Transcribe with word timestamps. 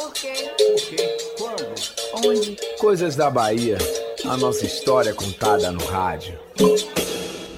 Por 0.00 0.14
quê? 0.14 0.32
Por 0.56 0.80
quê? 0.88 1.18
Quando? 1.36 2.26
Onde? 2.26 2.56
Coisas 2.78 3.16
da 3.16 3.28
Bahia. 3.28 3.76
A 4.24 4.34
nossa 4.34 4.64
história 4.64 5.12
contada 5.12 5.70
no 5.70 5.84
rádio. 5.84 6.38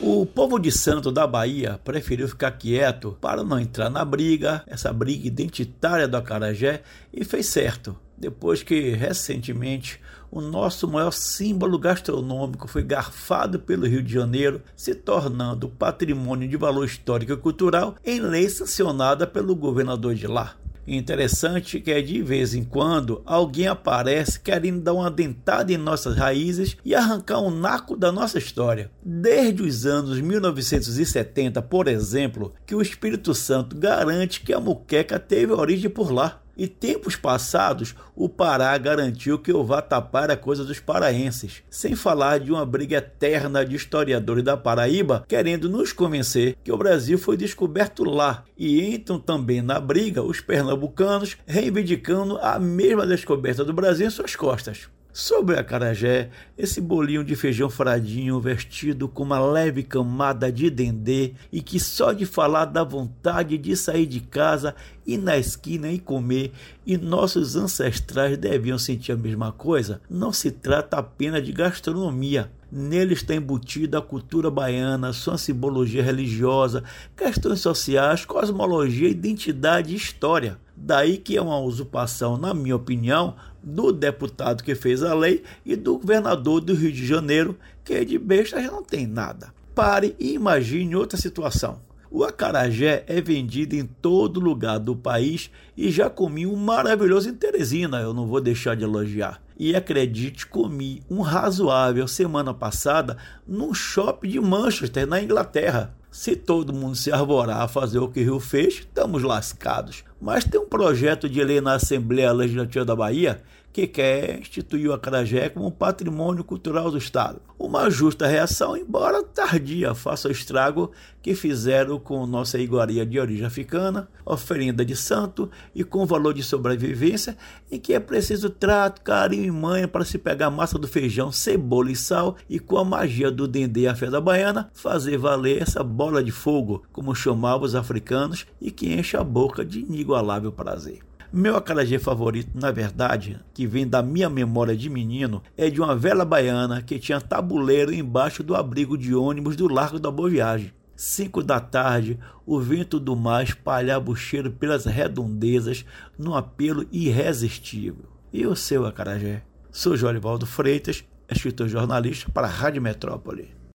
O 0.01 0.27
povo 0.27 0.59
de 0.59 0.73
Santo 0.73 1.13
da 1.13 1.25
Bahia 1.25 1.79
preferiu 1.85 2.27
ficar 2.27 2.51
quieto 2.51 3.17
para 3.21 3.45
não 3.45 3.61
entrar 3.61 3.89
na 3.89 4.05
briga, 4.05 4.65
essa 4.67 4.93
briga 4.93 5.25
identitária 5.25 6.09
do 6.09 6.17
Acarajé, 6.17 6.83
e 7.13 7.25
fez 7.25 7.47
certo, 7.47 7.97
depois 8.19 8.61
que 8.61 8.91
recentemente 8.91 10.01
o 10.29 10.41
nosso 10.41 10.89
maior 10.89 11.13
símbolo 11.13 11.79
gastronômico 11.79 12.67
foi 12.67 12.83
garfado 12.83 13.61
pelo 13.61 13.87
Rio 13.87 14.03
de 14.03 14.13
Janeiro, 14.13 14.61
se 14.75 14.97
tornando 14.97 15.69
patrimônio 15.69 16.49
de 16.49 16.57
valor 16.57 16.87
histórico 16.87 17.35
e 17.35 17.37
cultural 17.37 17.95
em 18.05 18.19
lei 18.19 18.49
sancionada 18.49 19.29
pelo 19.29 19.55
governador 19.55 20.17
de 20.17 20.27
lá. 20.27 20.57
Interessante 20.87 21.81
que 21.81 21.93
é 21.93 22.03
de 22.03 22.23
vez 22.23 22.55
em 22.55 22.65
quando 22.65 23.23
alguém 23.25 23.69
aparece 23.69 24.41
querendo 24.41 24.81
dar 24.81 24.95
uma 24.95 25.11
dentada 25.11 25.73
em 25.73 25.77
nossas 25.77 26.17
raízes 26.17 26.77
e 26.85 26.95
arrancar 26.95 27.41
um 27.41 27.51
naco 27.51 27.97
da 27.97 28.11
nossa 28.11 28.39
história. 28.39 28.91
Desde 29.03 29.63
os 29.63 29.87
anos 29.87 30.21
1970, 30.21 31.63
por 31.63 31.87
exemplo, 31.87 32.53
que 32.67 32.75
o 32.75 32.83
Espírito 32.83 33.35
Santo 33.35 33.77
garante 33.77 34.41
que 34.41 34.53
a 34.53 34.61
muqueca 34.61 35.19
teve 35.19 35.53
origem 35.53 35.89
por 35.89 36.11
lá. 36.11 36.42
E 36.63 36.69
tempos 36.69 37.17
passados, 37.17 37.93
o 38.15 38.29
Pará 38.29 38.79
garantiu 38.79 39.37
que 39.37 39.53
o 39.53 39.65
vatapá 39.65 40.23
era 40.23 40.37
coisa 40.37 40.65
dos 40.65 40.79
paraenses, 40.79 41.61
sem 41.69 41.97
falar 41.97 42.39
de 42.39 42.53
uma 42.53 42.65
briga 42.65 42.99
eterna 42.99 43.67
de 43.67 43.75
historiadores 43.75 44.45
da 44.45 44.57
Paraíba 44.57 45.25
querendo 45.27 45.69
nos 45.69 45.93
convencer 45.93 46.55
que 46.63 46.71
o 46.71 46.77
Brasil 46.77 47.19
foi 47.19 47.37
descoberto 47.37 48.05
lá, 48.05 48.45
e 48.57 48.95
entram 48.95 49.19
também 49.19 49.61
na 49.61 49.81
briga 49.81 50.23
os 50.23 50.41
pernambucanos 50.41 51.37
reivindicando 51.49 52.39
a 52.39 52.61
mesma 52.61 53.05
descoberta 53.05 53.65
do 53.65 53.73
Brasil 53.73 54.07
em 54.07 54.11
suas 54.11 54.37
costas. 54.37 54.89
Sobre 55.13 55.59
a 55.59 55.63
carajé, 55.63 56.31
esse 56.57 56.81
bolinho 56.81 57.23
de 57.23 57.37
feijão 57.37 57.69
fradinho 57.69 58.41
vestido 58.41 59.07
com 59.07 59.23
uma 59.23 59.39
leve 59.39 59.83
camada 59.83 60.51
de 60.51 60.71
dendê 60.71 61.35
e 61.53 61.61
que 61.61 61.79
só 61.79 62.15
de 62.15 62.25
falar 62.25 62.65
dá 62.65 62.83
vontade 62.83 63.59
de 63.59 63.77
sair 63.77 64.07
de 64.07 64.21
casa, 64.21 64.75
ir 65.07 65.19
na 65.19 65.37
esquina 65.37 65.93
e 65.93 65.99
comer, 65.99 66.51
e 66.87 66.97
nossos 66.97 67.57
ancestrais 67.57 68.39
deviam 68.39 68.79
sentir 68.79 69.13
a 69.13 69.17
mesma 69.17 69.53
coisa, 69.53 70.01
não 70.09 70.33
se 70.33 70.51
trata 70.51 70.97
apenas 70.97 71.45
de 71.45 71.53
gastronomia. 71.53 72.51
Nele 72.73 73.13
está 73.13 73.35
embutida 73.35 73.99
a 73.99 74.03
cultura 74.03 74.51
baiana, 74.51 75.13
sua 75.13 75.37
simbologia 75.37 76.03
religiosa, 76.03 76.85
questões 77.15 77.61
sociais, 77.61 78.25
cosmologia, 78.25 79.11
identidade 79.11 79.93
e 79.93 79.97
história. 79.97 80.57
Daí 80.77 81.17
que 81.19 81.37
é 81.37 81.43
uma 81.43 81.59
usurpação, 81.59 82.37
na 82.37 82.53
minha 82.55 82.77
opinião, 82.77 83.37
do 83.63 83.93
deputado 83.93 84.65
que 84.65 84.75
fez 84.75 85.03
a 85.03 85.15
lei 85.15 85.43
e 85.65 85.77
do 85.77 85.99
governador 85.99 86.61
do 86.61 86.75
Rio 86.75 86.93
de 86.93 87.07
Janeiro, 87.07 87.57
que 87.85 88.05
de 88.05 88.19
besta 88.19 88.61
já 88.63 88.71
não 88.71 88.83
tem 88.83 89.07
nada. 89.07 89.53
Pare 89.75 90.15
e 90.19 90.35
imagine 90.35 90.97
outra 90.97 91.19
situação. 91.19 91.81
O 92.11 92.25
acarajé 92.25 93.05
é 93.07 93.23
vendido 93.23 93.75
em 93.75 93.87
todo 93.87 94.39
lugar 94.39 94.79
do 94.79 94.95
país 94.95 95.51
e 95.75 95.91
já 95.91 96.11
comi 96.11 96.47
um 96.47 96.57
maravilhoso 96.57 97.31
em 97.31 97.35
Teresina, 97.35 98.01
eu 98.01 98.13
não 98.13 98.27
vou 98.27 98.39
deixar 98.39 98.77
de 98.77 98.85
elogiar. 98.85 99.41
E 99.59 99.75
acredite, 99.75 100.47
comi 100.47 101.03
um 101.09 101.23
razoável 101.23 102.07
semana 102.07 102.53
passada 102.53 103.17
num 103.47 103.73
shopping 103.73 104.29
de 104.29 104.41
Manchester, 104.41 105.07
na 105.07 105.23
Inglaterra. 105.23 105.95
Se 106.13 106.37
todo 106.37 106.75
mundo 106.75 106.95
se 106.95 107.11
arvorar 107.11 107.63
a 107.63 107.69
fazer 107.69 107.99
o 107.99 108.07
que 108.07 108.21
Rio 108.21 108.39
fez, 108.39 108.81
estamos 108.81 109.23
lascados. 109.23 110.05
Mas 110.21 110.45
tem 110.45 110.61
um 110.61 110.69
projeto 110.69 111.27
de 111.27 111.43
lei 111.43 111.59
na 111.59 111.77
Assembleia 111.77 112.31
Legislativa 112.33 112.85
da 112.85 112.95
Bahia 112.95 113.43
que 113.73 113.87
quer 113.87 114.39
instituir 114.39 114.91
o 114.91 114.93
acarajé 114.93 115.49
como 115.49 115.73
patrimônio 115.73 116.45
cultural 116.45 116.91
do 116.91 116.99
Estado. 116.99 117.41
Uma 117.73 117.89
justa 117.89 118.27
reação, 118.27 118.77
embora 118.77 119.23
tardia, 119.23 119.95
faça 119.95 120.29
o 120.29 120.31
estrago 120.31 120.93
que 121.23 121.35
fizeram 121.35 121.99
com 121.99 122.27
nossa 122.27 122.59
iguaria 122.59 123.07
de 123.07 123.19
origem 123.19 123.47
africana, 123.47 124.11
oferenda 124.27 124.85
de 124.85 124.95
santo 124.95 125.51
e 125.75 125.83
com 125.83 126.05
valor 126.05 126.35
de 126.35 126.43
sobrevivência, 126.43 127.35
em 127.71 127.81
que 127.81 127.95
é 127.95 127.99
preciso 127.99 128.51
trato, 128.51 129.01
carinho 129.01 129.47
e 129.47 129.51
manha 129.51 129.89
para 129.89 130.05
se 130.05 130.19
pegar 130.19 130.49
a 130.49 130.51
massa 130.51 130.79
do 130.79 130.87
feijão, 130.87 131.33
cebola 131.33 131.91
e 131.91 131.97
sal 131.97 132.37
e 132.47 132.59
com 132.59 132.77
a 132.77 132.85
magia 132.85 133.31
do 133.31 133.49
dendê 133.49 133.87
a 133.87 133.95
fé 133.95 134.11
da 134.11 134.21
baiana 134.21 134.71
fazer 134.75 135.17
valer 135.17 135.63
essa 135.63 135.83
bola 135.83 136.23
de 136.23 136.31
fogo, 136.31 136.83
como 136.93 137.15
chamavam 137.15 137.65
os 137.65 137.75
africanos, 137.75 138.45
e 138.61 138.71
que 138.71 138.93
enche 138.93 139.17
a 139.17 139.25
boca 139.25 139.65
de 139.65 139.81
inigualável 139.81 140.53
prazer. 140.53 141.01
Meu 141.35 141.57
acarajé 141.57 141.99
favorito, 141.99 142.51
na 142.55 142.71
verdade, 142.71 143.41
que 143.55 143.67
vem 143.67 143.89
da 143.89 144.03
minha 144.03 144.29
memória 144.29 144.77
de 144.77 144.91
menino, 144.91 145.43
é 145.57 145.71
de 145.71 145.81
uma 145.81 145.97
vela 145.97 146.27
baiana 146.27 146.83
que 146.83 146.99
tinha 146.99 147.23
tabuleiro 147.23 147.91
embaixo 147.91 148.43
do 148.43 148.55
abrigo 148.55 148.99
de 148.99 149.15
ônibus 149.15 149.57
do 149.57 149.67
Largo 149.67 149.99
da 149.99 150.11
Boa 150.11 150.29
Viagem. 150.29 150.75
Cinco 150.95 151.43
da 151.43 151.59
tarde, 151.59 152.19
o 152.45 152.61
vento 152.61 153.01
do 153.01 153.17
mar 153.17 153.43
espalhava 153.43 154.11
o 154.11 154.15
cheiro 154.15 154.51
pelas 154.51 154.85
redondezas 154.85 155.87
num 156.19 156.35
apelo 156.35 156.87
irresistível. 156.93 158.05
E 158.31 158.47
o 158.47 158.55
seu 158.55 158.85
acarajé? 158.85 159.43
Sou 159.71 159.97
Jorivaldo 159.97 160.45
Freitas, 160.45 161.03
escritor 161.31 161.67
jornalista 161.67 162.31
para 162.31 162.47
a 162.47 162.51
Rádio 162.51 162.83
Metrópole. 162.83 163.62